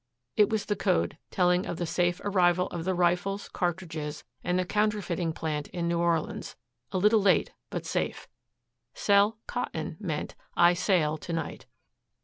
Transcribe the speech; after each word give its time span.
It 0.35 0.49
was 0.49 0.65
the 0.65 0.75
code, 0.75 1.19
telling 1.29 1.67
of 1.67 1.77
the 1.77 1.85
safe 1.85 2.19
arrival 2.23 2.65
of 2.69 2.85
the 2.85 2.95
rifles, 2.95 3.47
cartridges 3.49 4.23
and 4.43 4.57
the 4.57 4.65
counterfeiting 4.65 5.31
plant 5.31 5.67
in 5.67 5.87
New 5.87 5.99
Orleans, 5.99 6.55
a 6.91 6.97
little 6.97 7.21
late, 7.21 7.51
but 7.69 7.85
safe. 7.85 8.27
"Sell 8.95 9.37
cotton," 9.45 9.97
meant 9.99 10.33
"I 10.57 10.73
sail 10.73 11.19
to 11.19 11.33
night." 11.33 11.67